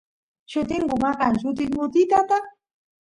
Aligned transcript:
llutingu 0.51 0.95
maqan 1.03 1.33
llutingutitata 1.41 2.37